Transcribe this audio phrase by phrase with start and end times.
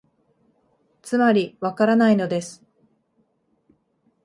[1.03, 2.63] つまり、わからないのです